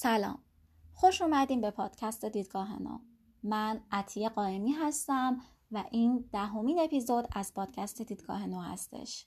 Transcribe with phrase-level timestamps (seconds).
[0.00, 0.38] سلام.
[0.92, 2.98] خوش اومدیم به پادکست دیدگاه نو
[3.42, 5.40] من عطیه قائمی هستم
[5.72, 9.26] و این دهمین اپیزود از پادکست دیدگاه نو هستش.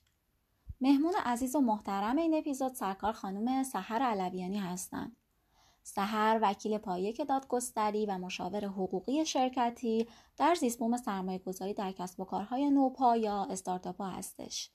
[0.81, 5.15] مهمون عزیز و محترم این اپیزود سرکار خانم سحر علویانی هستند
[5.83, 10.07] سحر وکیل پایک دادگستری و مشاور حقوقی شرکتی
[10.37, 14.71] در زیستبوم سرمایه گذاری در کسب و کارهای نوپا یا استارتاپ ها هستش.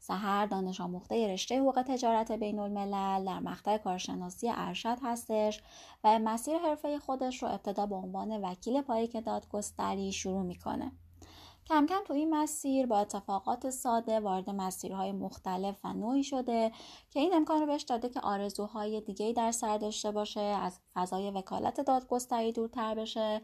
[0.00, 5.62] سهر دانش آموخته رشته حقوق تجارت بین الملل در مقطع کارشناسی ارشد هستش
[6.04, 10.92] و مسیر حرفه خودش رو ابتدا به عنوان وکیل پایک دادگستری شروع می‌کنه.
[11.66, 16.72] کم کم تو این مسیر با اتفاقات ساده وارد مسیرهای مختلف و نوعی شده
[17.10, 21.30] که این امکان رو بهش داده که آرزوهای دیگه در سر داشته باشه از فضای
[21.30, 23.42] وکالت دادگستری دورتر بشه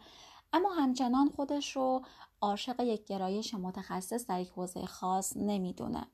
[0.53, 2.03] اما همچنان خودش رو
[2.41, 6.07] عاشق یک گرایش متخصص در یک حوزه خاص نمی‌دونه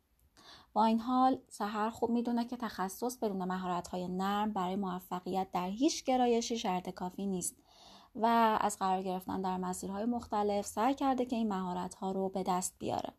[0.72, 6.04] با این حال سهر خوب می‌دونه که تخصص بدون مهارت‌های نرم برای موفقیت در هیچ
[6.04, 7.56] گرایشی شرط کافی نیست
[8.14, 12.76] و از قرار گرفتن در مسیرهای مختلف سعی کرده که این مهارت‌ها رو به دست
[12.78, 13.12] بیاره.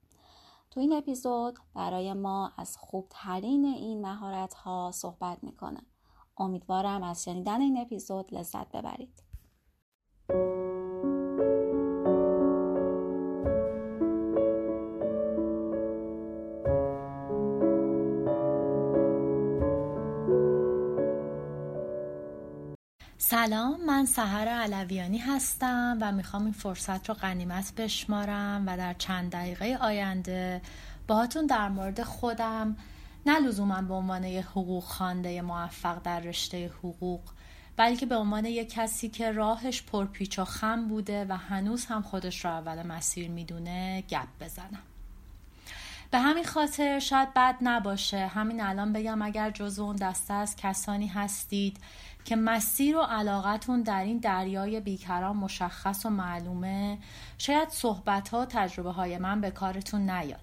[0.71, 5.81] تو این اپیزود برای ما از خوبترین این مهارت‌ها صحبت می‌کنه.
[6.37, 9.23] امیدوارم از شنیدن این اپیزود لذت ببرید.
[23.47, 29.31] سلام من سهر علویانی هستم و می‌خوام این فرصت رو غنیمت بشمارم و در چند
[29.31, 30.61] دقیقه آینده
[31.07, 32.77] باهاتون در مورد خودم
[33.25, 37.21] نه لزوما به عنوان یه حقوق خوانده موفق در رشته حقوق
[37.77, 42.45] بلکه به عنوان یک کسی که راهش پرپیچ و خم بوده و هنوز هم خودش
[42.45, 44.92] رو اول مسیر می‌دونه گپ بزنم.
[46.13, 48.27] به همین خاطر شاید بد نباشه.
[48.27, 51.77] همین الان بگم اگر جزو اون دسته از کسانی هستید
[52.25, 56.97] که مسیر و علاقتون در این دریای بیکران مشخص و معلومه
[57.37, 60.39] شاید صحبت ها و تجربه های من به کارتون نیاد.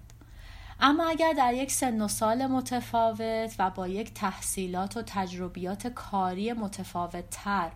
[0.79, 6.53] اما اگر در یک سن و سال متفاوت و با یک تحصیلات و تجربیات کاری
[6.53, 7.71] متفاوت تر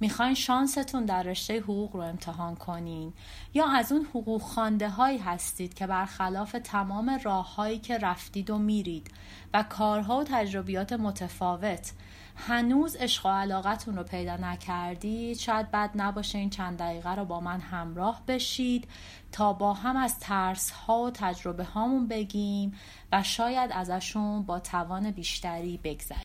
[0.00, 3.12] می‌خواین شانستون در رشته حقوق رو امتحان کنین.
[3.54, 8.58] یا از اون حقوق خانده هایی هستید که برخلاف تمام راه هایی که رفتید و
[8.58, 9.10] میرید
[9.54, 11.92] و کارها و تجربیات متفاوت
[12.36, 17.40] هنوز عشق و علاقتون رو پیدا نکردید شاید بد نباشه این چند دقیقه رو با
[17.40, 18.88] من همراه بشید
[19.32, 22.74] تا با هم از ترس ها و تجربه هامون بگیم
[23.12, 26.23] و شاید ازشون با توان بیشتری بگذریم.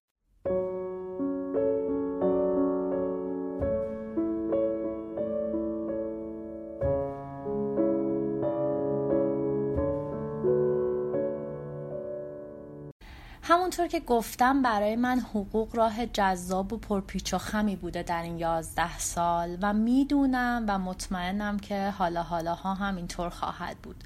[13.80, 18.38] همونطور که گفتم برای من حقوق راه جذاب و پرپیچ و خمی بوده در این
[18.38, 24.04] یازده سال و می‌دونم و مطمئنم که حالا حالا ها هم اینطور خواهد بود.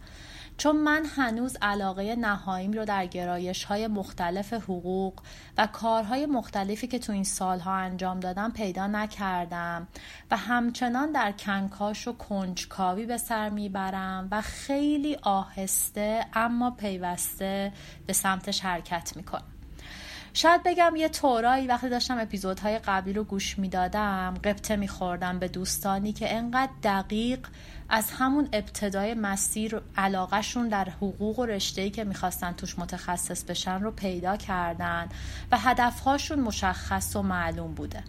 [0.57, 5.13] چون من هنوز علاقه نهاییم رو در گرایش های مختلف حقوق
[5.57, 9.87] و کارهای مختلفی که تو این سالها انجام دادم پیدا نکردم
[10.31, 17.71] و همچنان در کنکاش و کنجکاوی به سر می‌برم و خیلی آهسته اما پیوسته
[18.07, 19.53] به سمتش حرکت می‌کنم.
[20.35, 26.13] شاید بگم یه طورایی وقتی داشتم اپیزودهای قبلی رو گوش می‌دادم قبطه میخوردم به دوستانی
[26.13, 27.47] که انقدر دقیق
[27.89, 33.91] از همون ابتدای مسیر علاقهشون در حقوق و رشتهی که می‌خواستن توش متخصص بشن رو
[33.91, 35.09] پیدا کردن
[35.51, 38.03] و هدفهاشون مشخص و معلوم بوده.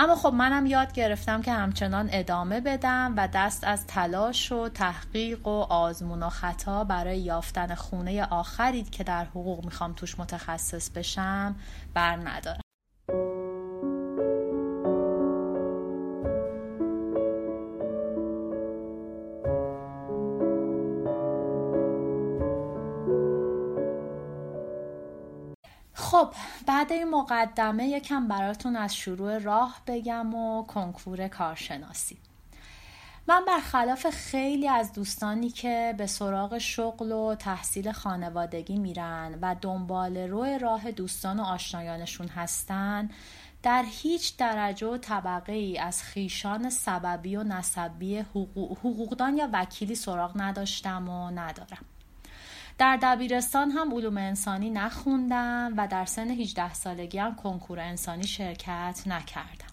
[0.00, 5.46] اما خب منم یاد گرفتم که همچنان ادامه بدم و دست از تلاش و تحقیق
[5.46, 11.56] و آزمون و خطا برای یافتن خونه آخری که در حقوق می‌خوام توش متخصص بشم
[11.94, 12.67] بر ندارم.
[26.18, 26.34] خب
[26.66, 32.18] بعد این مقدمه یکم براتون از شروع راه بگم و کنکور کارشناسی.
[33.28, 40.16] من برخلاف خیلی از دوستانی که به سراغ شغل و تحصیل خانوادگی میرن و دنبال
[40.16, 43.10] روی راه دوستان و آشنایانشون هستن
[43.62, 49.94] در هیچ درجه و طبقه ای از خیشان سببی و نسبی حقوق، حقوقدان یا وکیلی
[49.94, 51.84] سراغ نداشتم و ندارم.
[52.78, 59.02] در دبیرستان هم علوم انسانی نخوندم و در سن 18 سالگی هم کنکور انسانی شرکت
[59.06, 59.66] نکردم.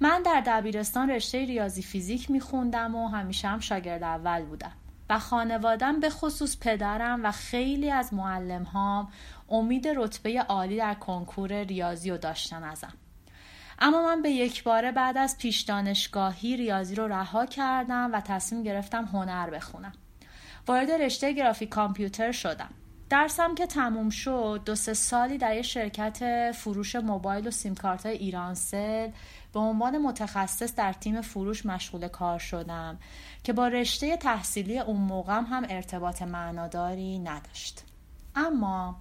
[0.00, 4.72] من در دبیرستان رشته ریاضی فیزیک میخوندم و همیشه هم شاگرد اول بودم
[5.10, 9.08] و خانوادم به خصوص پدرم و خیلی از معلم هام
[9.48, 12.92] امید رتبه عالی در کنکور ریاضی رو داشتن ازم.
[13.78, 18.62] اما من به یک باره بعد از پیش دانشگاهی ریاضی رو رها کردم و تصمیم
[18.62, 19.92] گرفتم هنر بخونم.
[20.70, 22.70] وارد رشته گرافیک کامپیوتر شدم.
[23.08, 28.06] درسم که تموم شد دو سه سالی در یک شرکت فروش موبایل و سیم کارت
[28.06, 29.10] های ایرانسل
[29.52, 32.98] به عنوان متخصص در تیم فروش مشغول کار شدم
[33.44, 37.84] که با رشته تحصیلی اون موقع هم ارتباط معناداری نداشت.
[38.34, 38.96] اما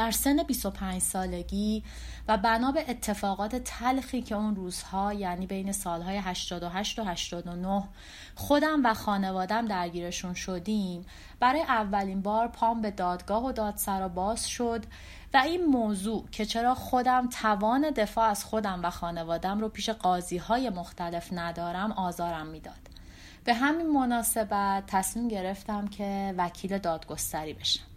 [0.00, 1.84] در سن 25 سالگی
[2.28, 7.88] و بنا به اتفاقات تلخی که اون روزها یعنی بین سالهای 88 و 89
[8.34, 11.06] خودم و خانوادم درگیرشون شدیم
[11.40, 14.84] برای اولین بار پام به دادگاه و دادسرا باز شد
[15.34, 20.36] و این موضوع که چرا خودم توان دفاع از خودم و خانوادم رو پیش قاضی
[20.36, 22.90] های مختلف ندارم آزارم می‌داد.
[23.44, 27.89] به همین مناسبت تصمیم گرفتم که وکیل دادگستری بشم.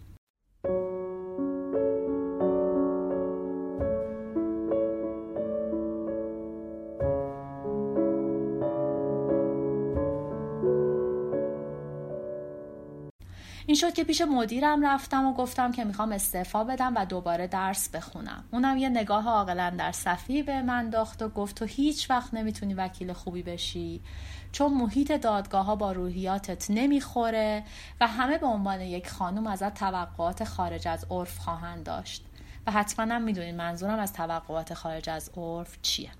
[13.66, 17.88] این شد که پیش مدیرم رفتم و گفتم که می‌خوام استعفا بدم و دوباره درس
[17.88, 18.44] بخونم.
[18.52, 22.74] اونم یه نگاه عاقلا در صفی به من داخت و گفت تو هیچ وقت نمی‌تونی
[22.74, 24.00] وکیل خوبی بشی.
[24.52, 27.64] چون محیط دادگاه ها با روحیاتت نمی‌خوره
[28.00, 32.24] و همه به عنوان یک خانوم ازت توقعات خارج از عرف خواهند داشت.
[32.66, 36.10] و حتما هم می‌دونین منظورم از توقعات خارج از عرف چیه.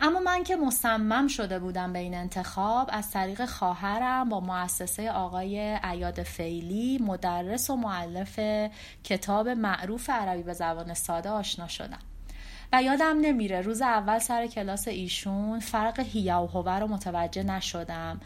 [0.00, 5.78] اما من که مصمم شده بودم به این انتخاب از طریق خواهرم با مؤسسه آقای
[5.82, 8.40] عیاد فیلی مدرس و معلف
[9.04, 11.98] کتاب معروف عربی به زبان ساده آشنا شدم.
[12.72, 18.20] و یادم نمیره روز اول سر کلاس ایشون فرق هیه و هوه رو متوجه نشدم.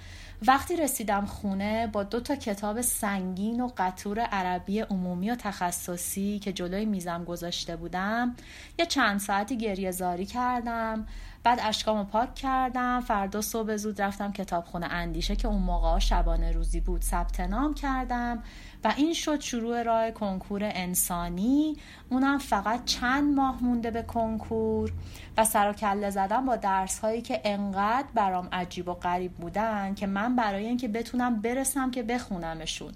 [0.46, 6.52] وقتی رسیدم خونه با دو تا کتاب سنگین و قطور عربی عمومی و تخصصی که
[6.52, 8.36] جلوی میزم گذاشته بودم
[8.78, 11.06] یه چند ساعتی گریه زاری کردم.
[11.44, 13.00] بعد اشکامو پاک کردم.
[13.00, 17.02] فردا صبح زود رفتم کتابخونه اندیشه که اون موقع شبانه روزی بود.
[17.02, 18.42] ثبت نام کردم
[18.84, 21.76] و این شد شروع راه کنکور انسانی.
[22.08, 24.92] اونم فقط چند ماه مونده به کنکور
[25.36, 29.94] و سر و کله زدم با درس هایی که انقدر برام عجیب و غریب بودن
[29.94, 32.92] که من برای اینکه بتونم برسم که بخونمشون.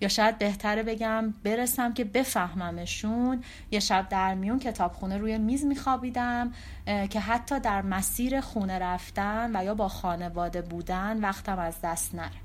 [0.00, 3.44] یا شاید بهتره بگم برسم که بفهممشون.
[3.70, 6.52] یه شب در میون کتابخونه روی میز میخوابیدم
[7.10, 12.43] که حتی در مسیر خونه رفتن و یا با خانواده بودن وقتم از دست نره.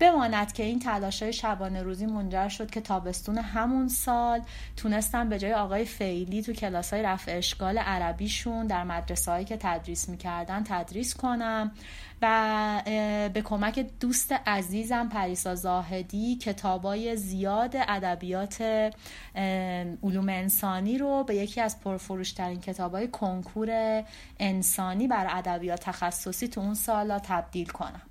[0.00, 4.40] بماند که این تلاش های شبانه روزی منجر شد که تابستون همون سال
[4.76, 9.56] تونستم به جای آقای فیلی تو کلاس های رفع اشکال عربیشون در مدرسه هایی که
[9.56, 11.72] تدریس می‌کردن تدریس کنم
[12.22, 12.82] و
[13.34, 18.62] به کمک دوست عزیزم پریسا زاهدی کتابای زیاد ادبیات
[20.02, 24.02] علوم انسانی رو به یکی از پرفروشترین کتابای کنکور
[24.38, 28.02] انسانی بر ادبیات تخصصی تو اون سالا تبدیل کنم.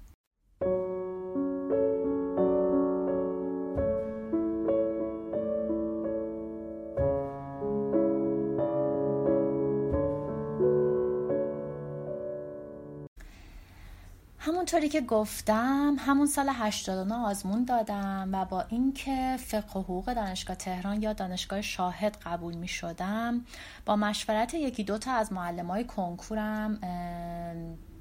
[14.75, 20.56] همونطوری که گفتم همون سال 89 آزمون دادم و با اینکه فقه و حقوق دانشگاه
[20.56, 23.45] تهران یا دانشگاه شاهد قبول می شدم
[23.86, 26.79] با مشورت یکی دوتا از معلم های کنکورم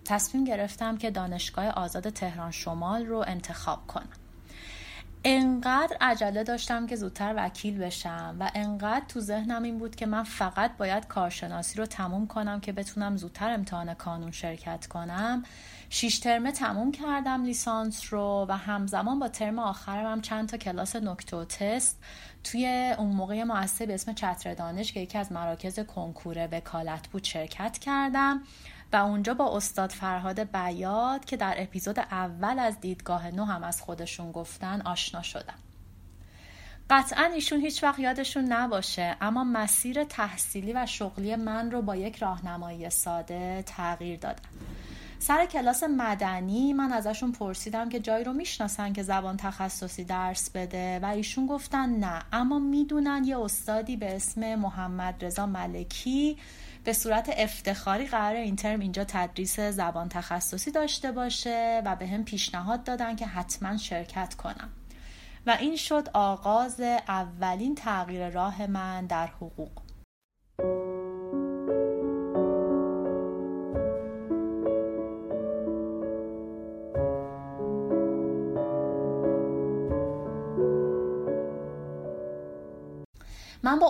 [0.05, 4.24] تصمیم گرفتم که دانشگاه آزاد تهران شمال رو انتخاب کنم.
[5.27, 10.23] انقدر عجله داشتم که زودتر وکیل بشم و انقدر تو ذهنم این بود که من
[10.23, 15.45] فقط باید کارشناسی رو تموم کنم که بتونم زودتر امتحان کانون شرکت کنم.
[15.91, 20.97] شیش ترمه تموم کردم لیسانس رو و همزمان با ترم آخرم هم چند تا کلاس
[20.97, 21.99] نکته و تست
[22.45, 27.25] توی اون موقع مؤسسه به اسم چتر دانش که یکی از مراکز کنکور وکالت بود
[27.25, 28.43] شرکت کردم.
[28.93, 33.83] و اونجا با استاد فرهاد بیاد که در اپیزود اول از دیدگاه نو هم از
[33.83, 35.55] خودشون گفتن آشنا شدم.
[36.91, 42.17] قطعا ایشون هیچ وقت یادشون نباشه اما مسیر تحصیلی و شغلی من رو با یک
[42.17, 44.43] راهنمایی ساده تغییر دادن.
[45.19, 50.99] سر کلاس مدنی من ازشون پرسیدم که جایی رو می‌شناسن که زبان تخصصی درس بده
[50.99, 52.23] و ایشون گفتن نه.
[52.33, 56.39] اما می‌دونن یه استادی به اسم محمد رضا ملکی
[56.85, 62.25] به صورت افتخاری قرار این ترم اینجا تدریس زبان تخصصی داشته باشه و به هم
[62.25, 64.69] پیشنهاد دادن که حتما شرکت کنم.
[65.47, 69.84] و این شد آغاز اولین تغییر راه من در حقوق.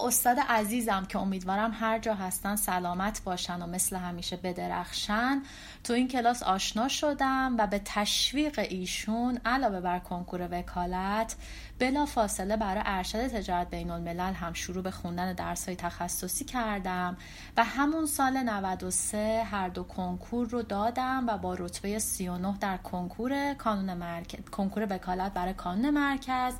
[0.04, 5.42] استاد عزیزم که امیدوارم هر جا هستن سلامت باشن و مثل همیشه بدرخشن.
[5.84, 11.36] تو این کلاس آشنا شدم و به تشویق ایشون علاوه بر کنکور وکالت
[11.78, 17.16] بلا فاصله برای ارشد تجارت بین الملل هم شروع به خوندن درس های تخصصی کردم
[17.56, 23.54] و همون سال 93 هر دو کنکور رو دادم و با رتبه 39 در کنکور
[23.54, 26.54] کانون مرکز کنکور وکالت برای کانون مرکز.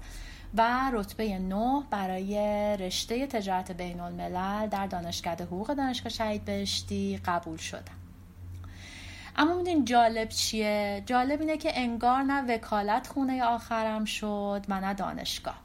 [0.57, 2.37] و رتبه 9 برای
[2.81, 7.95] رشته تجارت بین الملل در دانشکده حقوق دانشگاه شهید بهشتی قبول شدم
[9.37, 14.95] اما می‌دونین جالب چیه؟ جالب اینه که انگار نه وکالت خونه آخرم شد و نه
[14.95, 15.61] دانشگاه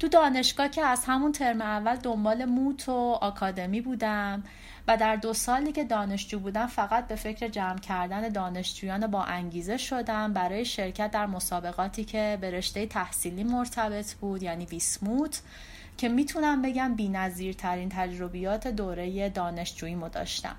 [0.00, 4.42] تو دانشگاه که از همون ترم اول دنبال موت و آکادمی بودم
[4.88, 9.76] و در دو سالی که دانشجو بودم فقط به فکر جمع کردن دانشجویان با انگیزه
[9.76, 15.42] شدم برای شرکت در مسابقاتی که به رشته تحصیلی مرتبط بود یعنی ویسموت
[15.96, 20.56] که می‌تونم بگم بی ترین تجربیات دوره دانشجویی داشتم.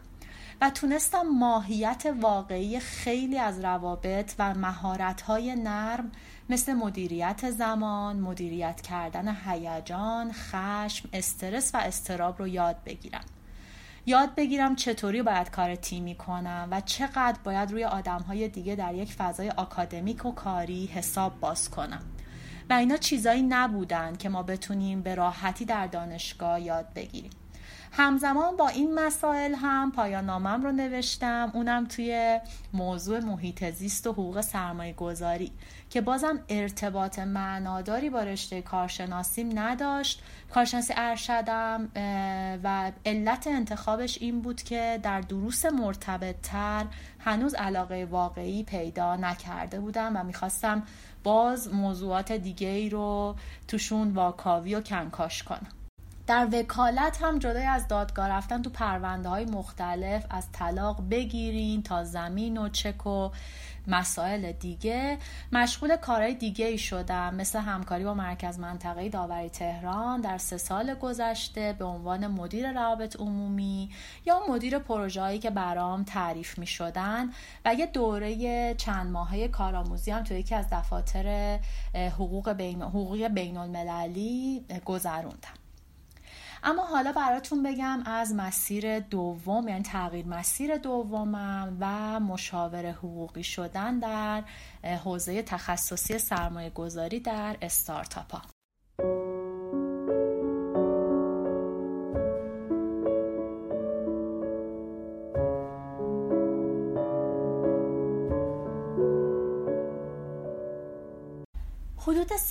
[0.62, 6.12] و تونستم ماهیت واقعی خیلی از روابط و مهارت‌های نرم
[6.50, 13.26] مثل مدیریت زمان، مدیریت کردن هیجان، خشم، استرس و استراب رو یاد بگیرم.
[14.06, 19.14] یاد بگیرم چطوری باید کار تیمی کنم و چقدر باید روی آدمهای دیگه در یک
[19.14, 22.02] فضای آکادمیک و کاری حساب باز کنم.
[22.70, 27.32] و اینا چیزایی نبودن که ما بتونیم به راحتی در دانشگاه یاد بگیریم.
[27.92, 31.52] همزمان با این مسائل هم پایان نامم رو نوشتم.
[31.54, 32.40] اونم توی
[32.74, 35.52] موضوع محیط زیست و حقوق سرمایه گذاری
[35.90, 40.24] که بازم ارتباط معناداری با رشته کارشناسیم نداشت.
[40.54, 41.92] کارشناسی ارشدم
[42.64, 46.86] و علت انتخابش این بود که در دروس مرتبط تر
[47.20, 50.84] هنوز علاقه واقعی پیدا نکرده بودم و می‌خواستم
[51.24, 53.36] باز موضوعات دیگه ای رو
[53.68, 55.81] توشون واکاوی و کنکاش کنم.
[56.32, 62.04] در وکالت هم جدای از دادگاه رفتن تو پرونده های مختلف از طلاق بگیرین تا
[62.04, 63.30] زمین و چک و
[63.88, 65.18] مسائل دیگه.
[65.52, 70.94] مشغول کارهای دیگه ای شدم مثل همکاری با مرکز منطقه داوری تهران در سه سال
[70.94, 73.90] گذشته به عنوان مدیر روابط عمومی
[74.26, 77.30] یا مدیر پروژه‌ای که برام تعریف می شدن
[77.66, 81.60] و یه دوره چند ماهه کارآموزی هم توی یکی از دفاتر
[81.96, 85.61] حقوق بین, حقوقی بین المللی گذروندم.
[86.64, 94.00] اما حالا براتون بگم از مسیر دوم یعنی تغییر مسیر دومم و مشاور حقوقی شدن
[94.00, 94.44] در
[95.04, 98.61] حوزه تخصصی سرمایه گذاری در استارتاپ ها.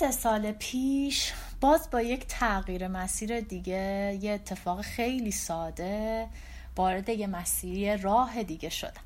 [0.00, 6.28] سه سال پیش باز با یک تغییر مسیر دیگه یه اتفاق خیلی ساده
[6.76, 9.02] وارد یه مسیری راه دیگه شدم.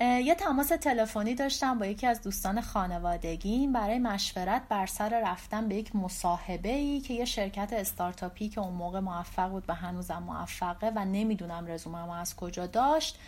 [0.00, 3.72] یه تماس تلفنی داشتم با یکی از دوستان خانوادگیم.
[3.72, 8.74] برای مشورت بر سر رفتن به یک مصاحبه ای که یه شرکت استارتاپی که اون
[8.74, 13.18] موقع موفق بود و هنوزم موفقه و نمی‌دونم رزومم از کجا داشت.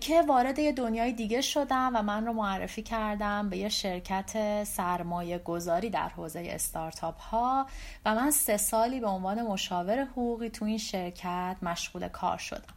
[0.00, 5.38] که وارد یه دنیای دیگه شدم و من رو معرفی کردم به یه شرکت سرمایه
[5.38, 7.66] گذاری در حوزه استارتاپ ها
[8.04, 12.73] و من سه سالی به عنوان مشاور حقوقی تو این شرکت مشغول کار شدم.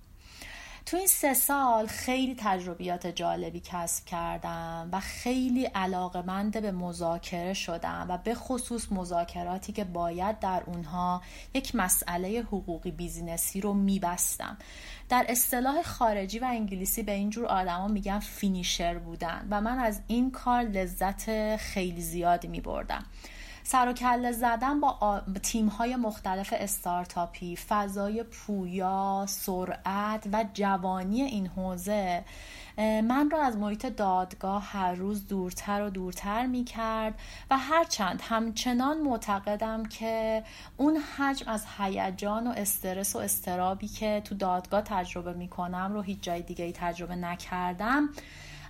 [0.87, 8.05] تو این سه سال خیلی تجربیات جالبی کسب کردم و خیلی علاقمند به مذاکره شدم
[8.09, 11.21] و به خصوص مذاکراتی که باید در اونها
[11.53, 14.57] یک مسئله حقوقی بیزینسی رو میبستم.
[15.09, 20.31] در اصطلاح خارجی و انگلیسی به اینجور آدما میگن فینیشر بودن و من از این
[20.31, 23.05] کار لذت خیلی زیادی میبردم.
[23.69, 31.47] سر و کله زدن با تیم های مختلف استارتاپی فضای پویا سرعت و جوانی این
[31.47, 32.23] حوزه
[32.77, 37.19] من را از محیط دادگاه هر روز دورتر و دورتر می کرد
[37.51, 40.43] و هرچند همچنان معتقدم که
[40.77, 46.01] اون حجم از هیجان و استرس و استرابی که تو دادگاه تجربه می کنم رو
[46.01, 48.09] هیچ جای دیگه ای تجربه نکردم.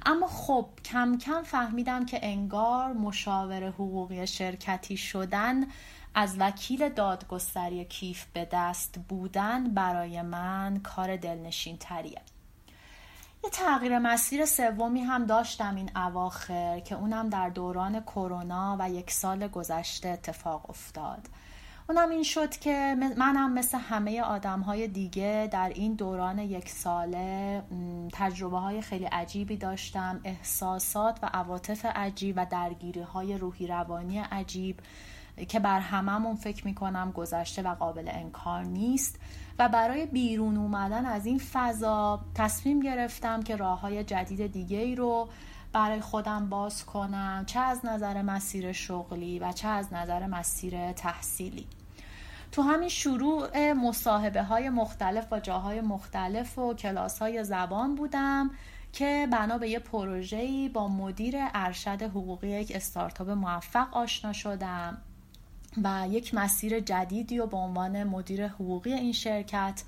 [0.09, 5.63] اما خب کم کم فهمیدم که انگار مشاور حقوقی شرکتی شدن
[6.15, 12.21] از وکیل دادگستری کیف به دست بودن برای من کار دلنشین تریه
[13.43, 19.11] یه تغییر مسیر سومی هم داشتم این اواخر که اونم در دوران کرونا و یک
[19.11, 21.27] سال گذشته اتفاق افتاد.
[21.89, 27.63] اونم این شد که منم مثل همه آدم های دیگه در این دوران یک ساله
[28.13, 34.79] تجربه های خیلی عجیبی داشتم احساسات و عواطف عجیب و درگیری های روحی روانی عجیب
[35.47, 39.19] که بر هممون فکر می‌کنم گذشته و قابل انکار نیست.
[39.59, 44.95] و برای بیرون اومدن از این فضا تصمیم گرفتم که راه های جدید دیگه ای
[44.95, 45.27] رو
[45.73, 51.67] برای خودم باز کنم چه از نظر مسیر شغلی و چه از نظر مسیر تحصیلی.
[52.51, 58.51] تو همین شروع مصاحبه های مختلف با جاهای مختلف و کلاس های زبان بودم
[58.93, 64.97] که بنا به یه پروژه‌ای با مدیر ارشد حقوقی یک استارتاپ موفق آشنا شدم
[65.83, 69.83] و یک مسیر جدیدی و به عنوان مدیر حقوقی این شرکت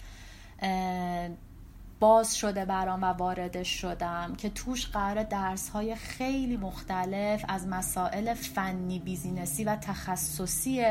[1.99, 8.33] باز شده برام و واردش شدم که توش قرار درس های خیلی مختلف از مسائل
[8.33, 10.85] فنی بیزینسی و تخصصی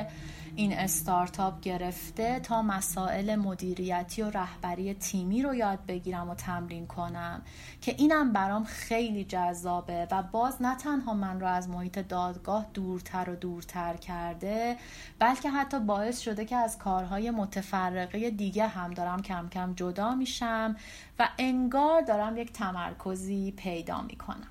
[0.59, 7.43] این استارتاپ گرفته تا مسائل مدیریتی و رهبری تیمی رو یاد بگیرم و تمرین کنم.
[7.81, 13.31] که اینم برام خیلی جذابه و باز نه تنها من رو از محیط دادگاه دورتر
[13.31, 14.77] و دورتر کرده
[15.19, 20.77] بلکه حتی باعث شده که از کارهای متفرقه دیگه هم دارم کم کم جدا میشم
[21.19, 24.49] و انگار دارم یک تمرکزی پیدا می‌کنم.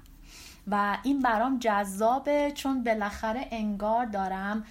[0.68, 4.64] و این برام جذابه چون بالاخره انگار دارم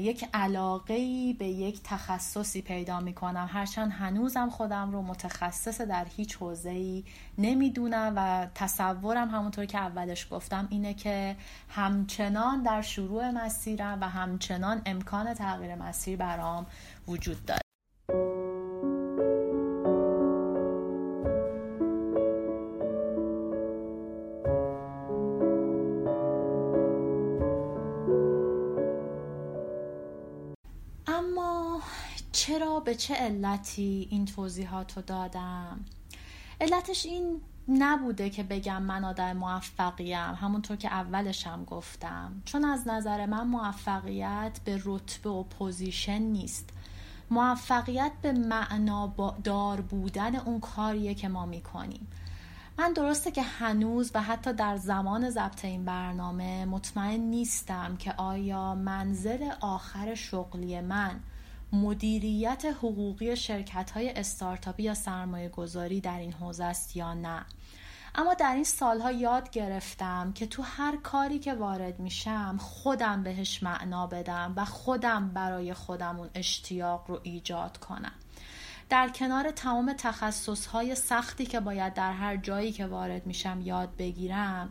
[0.00, 6.36] یک علاقه به یک تخصصی پیدا می کنم هرچند هنوزم خودم رو متخصص در هیچ
[6.36, 7.04] حوزه ای
[7.38, 11.36] نمی‌دونم و تصورم همونطور که اولش گفتم اینه که
[11.68, 16.66] همچنان در شروع مسیرم و همچنان امکان تغییر مسیر برام
[17.08, 17.63] وجود داره.
[32.94, 35.84] چه علتی این توضیحات رو دادم؟
[36.60, 40.34] علتش این نبوده که بگم من آدم موفقیم.
[40.34, 42.42] همونطور که اولشم گفتم.
[42.44, 46.70] چون از نظر من موفقیت به رتبه و پوزیشن نیست.
[47.30, 52.06] موفقیت به معنا دار بودن اون کاریه که ما می‌کنیم.
[52.78, 58.74] من درسته که هنوز و حتی در زمان ضبط این برنامه مطمئن نیستم که آیا
[58.74, 61.20] منزل آخر شغلی من
[61.74, 67.44] مدیریت حقوقی شرکت های استارتاپی یا سرمایه گذاری در این حوزه است یا نه؟
[68.14, 73.62] اما در این سالها یاد گرفتم که تو هر کاری که وارد میشم خودم بهش
[73.62, 78.12] معنا بدم و خودم برای خودم اون اشتیاق رو ایجاد کنم.
[78.88, 83.96] در کنار تمام تخصص های سختی که باید در هر جایی که وارد میشم یاد
[83.96, 84.68] بگیرم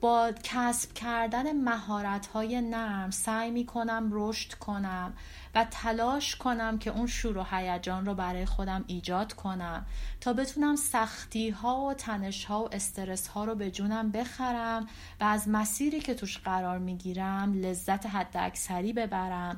[0.00, 5.12] با کسب کردن مهارت های نرم سعی می کنم رشد کنم
[5.54, 9.86] و تلاش کنم که اون شور و هیجان رو برای خودم ایجاد کنم
[10.20, 14.86] تا بتونم سختی ها و تنش ها و استرس ها رو به جونم بخرم
[15.20, 19.56] و از مسیری که توش قرار می گیرم لذت حد اکثری ببرم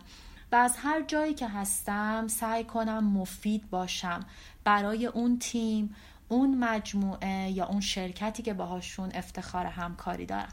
[0.53, 4.21] و از هر جایی که هستم سعی کنم مفید باشم
[4.65, 5.95] برای اون تیم
[6.31, 10.53] اون مجموعه یا اون شرکتی که باهاشون افتخار همکاری دارم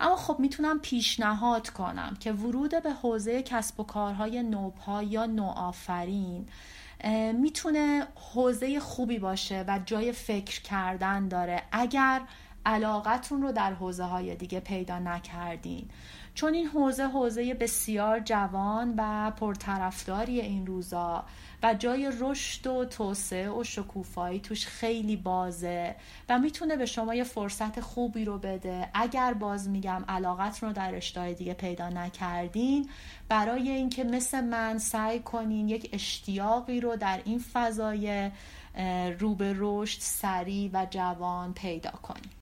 [0.00, 6.46] اما خب می‌تونم پیشنهاد کنم که ورود به حوزه کسب و کارهای نوپا یا نوآفرین
[7.32, 12.22] می‌تونه حوزه خوبی باشه و جای فکر کردن داره اگر
[12.66, 15.88] علاقتون رو در حوزه های دیگه پیدا نکردین.
[16.34, 21.24] چون این حوزه حوزه بسیار جوان و پرطرفداری این روزا.
[21.62, 25.96] و جای رشد و توسعه و شکوفایی توش خیلی بازه
[26.28, 28.88] و می‌تونه به شما یه فرصت خوبی رو بده.
[28.94, 32.88] اگر باز میگم علاقت رو در رشته دیگه پیدا نکردین
[33.28, 38.30] برای اینکه مثل من سعی کنین یک اشتیاقی رو در این فضای
[39.18, 42.41] رو به رشد سریع و جوان پیدا کنین.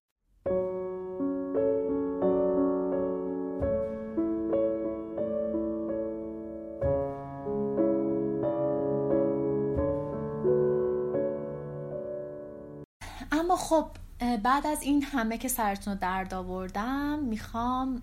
[13.71, 13.87] خب
[14.43, 18.03] بعد از این همه که سرتون رو درد آوردم می‌خوام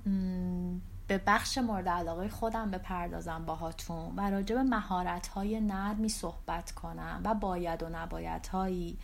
[1.07, 7.21] به بخش مورد علاقه خودم بپردازم باهاتون و راجع به مهارت های نرمی صحبت کنم
[7.23, 8.97] و باید و نباید هایی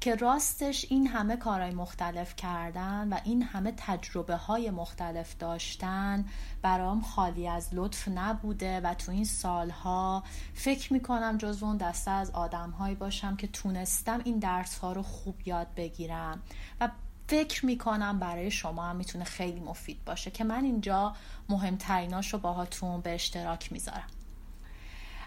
[0.00, 6.24] که راستش این همه کارهای مختلف کردن و این همه تجربه های مختلف داشتن
[6.62, 10.22] برام خالی از لطف نبوده و تو این سالها
[10.54, 15.02] فکر می‌کنم جزو اون دسته از آدم هایی باشم که تونستم این درس ها رو
[15.02, 16.42] خوب یاد بگیرم.
[16.80, 16.88] و
[17.28, 21.14] فکر می‌کنم برای شما هم می‌تونه خیلی مفید باشه که من اینجا
[21.48, 24.19] مهمتریناش رو باهاتون به اشتراک می‌ذارم.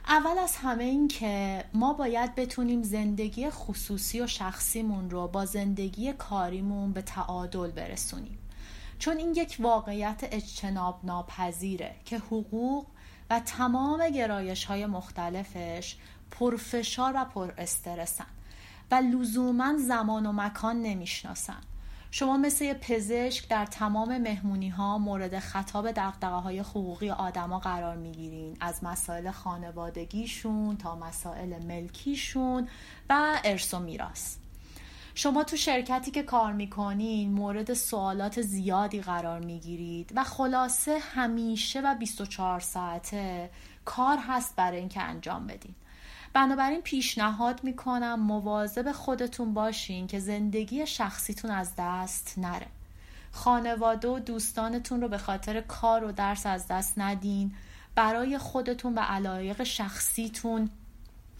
[0.07, 6.13] اول از همه این که ما باید بتونیم زندگی خصوصی و شخصیمون رو با زندگی
[6.13, 8.37] کاریمون به تعادل برسونیم.
[8.99, 12.85] چون این یک واقعیت اجتناب ناپذیره که حقوق
[13.29, 15.95] و تمام گرایش های مختلفش
[16.31, 18.25] پرفشار و پر استرسن
[18.91, 21.61] و لزوما زمان و مکان نمی‌شناسن.
[22.15, 28.57] شما مثل پزشک در تمام مهمونی ها مورد خطاب دقدقه های حقوقی آدما قرار می‌گیرین.
[28.59, 32.67] از مسائل خانوادگیشون تا مسائل ملکیشون
[33.09, 34.35] و ارث و میراث.
[35.15, 41.95] شما تو شرکتی که کار می‌کنین مورد سوالات زیادی قرار می‌گیرید و خلاصه همیشه و
[41.95, 43.49] 24 ساعته
[43.85, 45.75] کار هست برای اینکه انجام بدین.
[46.33, 52.67] بنابراین پیشنهاد می‌کنم مواظب خودتون باشین که زندگی شخصیتون از دست نره.
[53.31, 57.53] خانواده و دوستانتون رو به خاطر کار و درس از دست ندین.
[57.95, 60.69] برای خودتون و علایق شخصیتون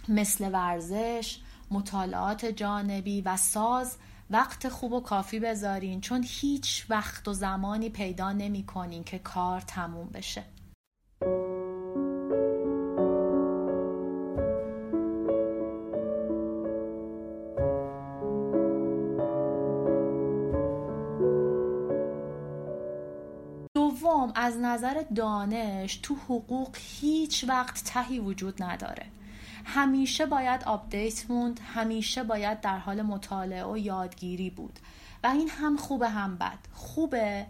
[0.10, 1.40] مثل ورزش،
[1.72, 3.98] مطالعات جانبی و ساز
[4.30, 6.02] وقت خوب و کافی بذارین.
[6.02, 10.44] چون هیچ وقت و زمانی پیدا نمی کنین که کار تموم بشه.
[24.36, 29.06] از نظر دانش تو حقوق هیچ وقت تهی وجود نداره.
[29.66, 34.80] همیشه باید update موند همیشه باید در حال مطالعه و یادگیری بود.
[35.24, 36.60] و این هم خوبه هم بد.
[36.74, 37.46] خوبه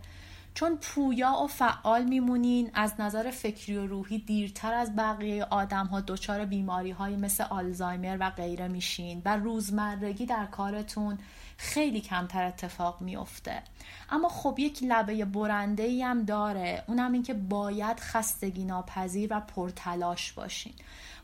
[0.53, 6.01] چون پویا و فعال میمونین از نظر فکری و روحی دیرتر از بقیه آدم ها
[6.01, 9.21] دچار بیماری های مثل آلزایمر و غیره میشین.
[9.25, 11.17] و روزمرگی در کارتون
[11.63, 13.63] خیلی کمتر اتفاق میافته.
[14.09, 16.83] اما خب یک لبه برنده ای هم داره.
[16.87, 20.73] اونم این که باید خستگی ناپذیر و پرتلاش باشین.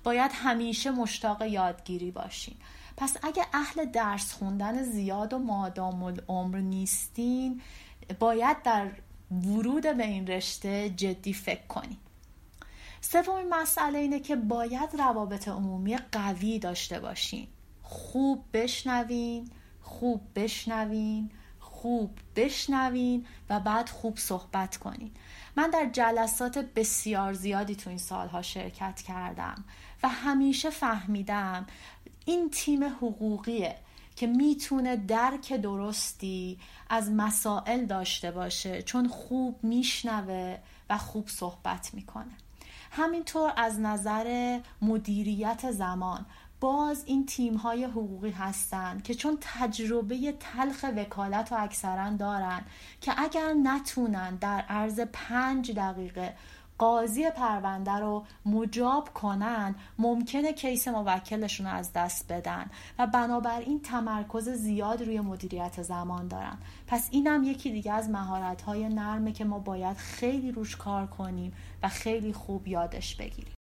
[0.04, 2.56] باید همیشه مشتاق یادگیری باشین.
[2.98, 7.62] پس اگه اهل درس خوندن زیاد و مادام العمر نیستین
[8.20, 8.92] باید در
[9.32, 11.98] ورود به این رشته جدی فکر کنین.
[13.02, 17.48] سومین مسئله اینه که باید روابط عمومی قوی داشته باشین.
[17.84, 19.50] خوب بشنوین
[19.90, 25.12] خوب بشنوین خوب بشنوین و بعد خوب صحبت کنین.
[25.56, 29.66] من در جلسات بسیار زیادی تو این سالها شرکت کردم
[30.04, 31.68] و همیشه فهمیدم
[32.26, 33.76] این تیم حقوقیه
[34.16, 40.58] که می‌تونه درک درستی از مسائل داشته باشه چون خوب میشنوه
[40.90, 42.38] و خوب صحبت می‌کنه.
[42.92, 46.26] همینطور از نظر مدیریت زمان.
[46.60, 52.62] باز این تیم های حقوقی هستند که چون تجربه تلخ وکالت و اکثرا دارن
[53.02, 56.36] که اگر نتونن در عرض پنج دقیقه
[56.80, 62.66] قاضی پرونده رو مجاب کنن ممکنه کیس موکلشون رو از دست بدن
[63.00, 66.58] و بنابراین تمرکز زیاد روی مدیریت زمان دارن.
[66.88, 71.54] پس اینم یکی دیگه از مهارت های نرمه که ما باید خیلی روش کار کنیم
[71.84, 73.59] و خیلی خوب یادش بگیریم.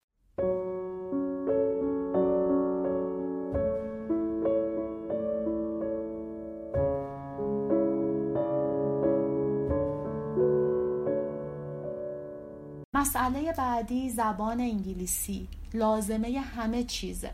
[13.58, 15.48] بعدی زبان انگلیسی.
[15.74, 17.32] لازمه همه چیزه.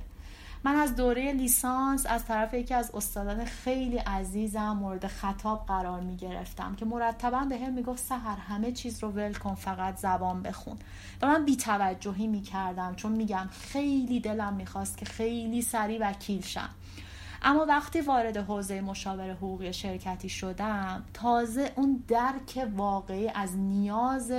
[0.63, 6.15] من از دوره لیسانس از طرف یکی از استادان خیلی عزیزم مورد خطاب قرار می
[6.15, 10.41] گرفتم که مرتبا به هم می گفت سهر همه چیز رو ول کن فقط زبان
[10.41, 10.77] بخون.
[11.21, 16.41] و من بی توجهی می کردم چون میگم خیلی دلم می‌خواست که خیلی سریع وکیل
[16.41, 16.69] شم.
[17.41, 24.31] اما وقتی وارد حوزه مشاور حقوقی شرکتی شدم تازه اون درک واقعی از نیاز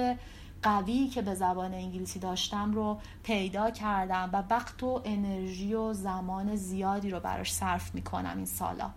[0.62, 6.56] قوی که به زبان انگلیسی داشتم رو پیدا کردم و وقت و انرژی و زمان
[6.56, 8.90] زیادی رو براش صرف می‌کنم این سالا.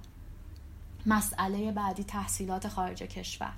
[1.06, 3.54] مسئله بعدی تحصیلات خارج کشور.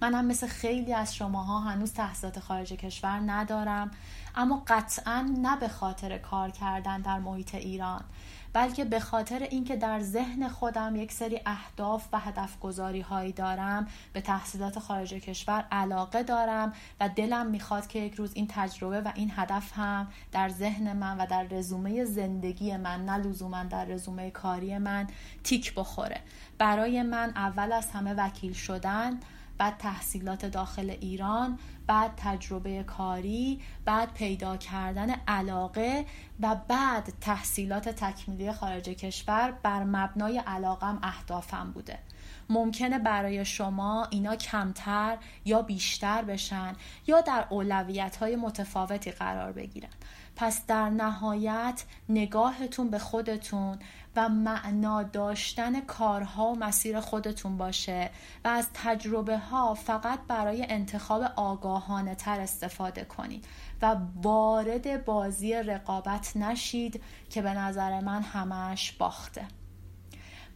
[0.00, 3.90] منم مثل خیلی از شماها هنوز تحصیلات خارج کشور ندارم
[4.34, 8.04] اما قطعا نه به خاطر کار کردن در محیط ایران
[8.52, 13.86] بلکه به خاطر اینکه در ذهن خودم یک سری اهداف و هدف گذاری هایی دارم
[14.12, 19.12] به تحصیلات خارج کشور علاقه دارم و دلم می‌خواد که یک روز این تجربه و
[19.14, 24.30] این هدف هم در ذهن من و در رزومه زندگی من نه لزوما در رزومه
[24.30, 25.06] کاری من
[25.44, 26.20] تیک بخوره.
[26.58, 29.20] برای من اول از همه وکیل شدن
[29.58, 36.06] بعد تحصیلات داخل ایران بعد تجربه کاری بعد پیدا کردن علاقه
[36.40, 41.98] و بعد تحصیلات تکمیلی خارج کشور بر مبنای علاقم اهدافم بوده.
[42.48, 49.90] ممکنه برای شما اینا کمتر یا بیشتر بشن یا در اولویت های متفاوتی قرار بگیرن.
[50.36, 53.78] پس در نهایت نگاهتون به خودتون
[54.16, 58.10] و معنا داشتن کارها و مسیر خودتون باشه
[58.44, 63.44] و از تجربه ها فقط برای انتخاب آگاهانه تر استفاده کنید
[63.82, 69.44] و وارد بازی رقابت نشید که به نظر من همش باخته.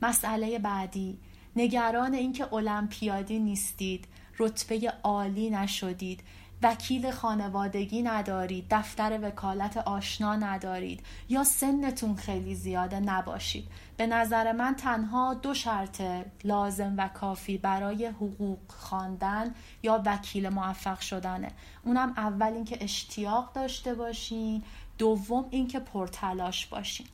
[0.03, 1.19] مسئله بعدی
[1.57, 4.07] نگران اینکه المپیادی نیستید
[4.39, 6.23] رتبه عالی نشدید
[6.63, 13.69] وکیل خانوادگی ندارید دفتر وکالت آشنا ندارید یا سنتون خیلی زیاده نباشید.
[13.97, 16.03] به نظر من تنها دو شرط
[16.45, 21.51] لازم و کافی برای حقوق خواندن یا وکیل موفق شدنه.
[21.85, 24.63] اونم اول اینکه اشتیاق داشته باشین
[24.99, 27.07] دوم اینکه پرتلاش باشین.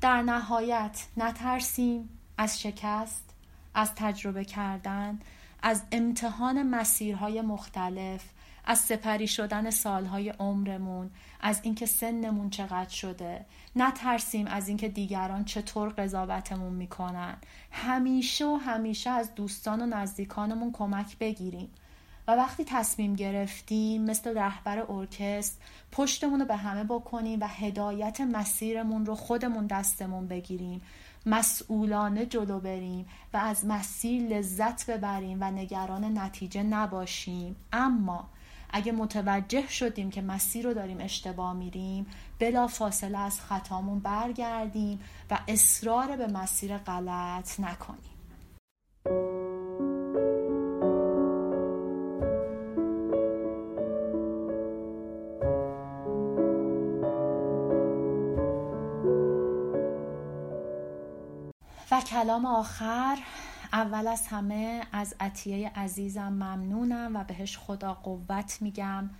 [0.00, 3.23] در نهایت نترسیم از شکست؟
[3.74, 5.18] از تجربه کردن
[5.62, 8.24] از امتحان مسیرهای مختلف
[8.64, 11.10] از سپری شدن سالهای عمرمون
[11.40, 13.46] از اینکه سنمون چقدر شده.
[13.76, 17.36] نترسیم از اینکه دیگران چطور قضاوتمون می‌کنن.
[17.70, 21.70] همیشه و همیشه از دوستان و نزدیکانمون کمک بگیریم.
[22.28, 25.60] و وقتی تصمیم گرفتیم مثل رهبر ارکست
[25.92, 30.82] پشتمون رو به همه بکنیم و هدایت مسیرمون رو خودمون دستمون بگیریم.
[31.26, 37.56] مسئولانه جلو بریم و از مسیر لذت ببریم و نگران نتیجه نباشیم.
[37.72, 38.28] اما
[38.70, 42.06] اگه متوجه شدیم که مسیر رو داریم اشتباه میریم
[42.38, 48.14] بلا فاصله از خطامون برگردیم و اصرار به مسیر غلط نکنیم.
[62.04, 63.18] کلام آخر
[63.72, 69.10] اول از همه از عطیه عزیزم ممنونم و بهش خدا قوت میگم.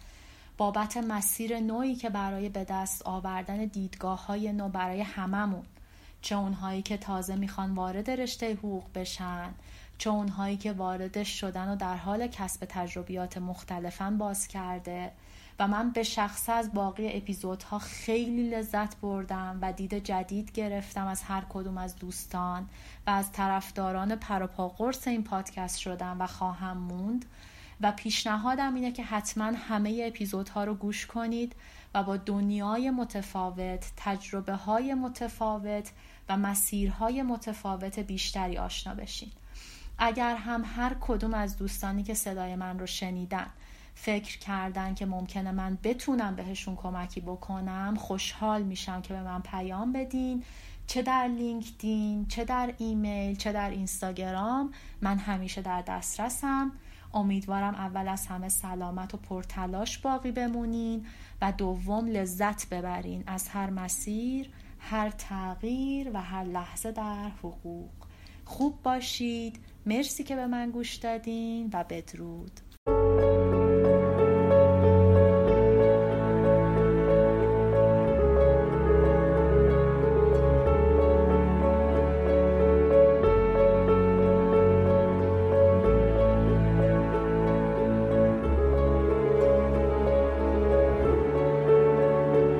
[0.58, 5.62] بابت مسیر نوعی که برای به دست آوردن دیدگاه های نو برای هممون
[6.22, 9.54] چه اونهایی که تازه می‌خوان وارد رشته حقوق بشن
[9.98, 15.12] چه اونهایی که وارد شدن و در حال کسب تجربیات مختلفن باز کرده
[15.58, 21.22] و من به شخص از باقی اپیزودها خیلی لذت بردم و دید جدید گرفتم از
[21.22, 22.68] هر کدوم از دوستان
[23.06, 27.24] و از طرفداران پروپا قرص این پادکست شدم و خواهم موند
[27.80, 31.56] و پیشنهادم اینه که حتما همه اپیزودها رو گوش کنید
[31.94, 35.90] و با دنیای متفاوت، تجربه های متفاوت
[36.28, 39.30] و مسیرهای متفاوت بیشتری آشنا بشین.
[39.98, 43.46] اگر هم هر کدوم از دوستانی که صدای من رو شنیدن
[43.94, 49.92] فکر کردن که ممکنه من بتونم بهشون کمکی بکنم خوشحال میشم که به من پیام
[49.92, 50.42] بدین.
[50.86, 56.72] چه در لینکدین چه در ایمیل چه در اینستاگرام من همیشه در دسترسم.
[57.14, 61.06] امیدوارم اول از همه سلامت و پرتلاش باقی بمونین
[61.42, 67.90] و دوم لذت ببرین از هر مسیر هر تغییر و هر لحظه در حقوق.
[68.44, 69.58] خوب باشید.
[69.86, 72.60] مرسی که به من گوش دادین و بدرود.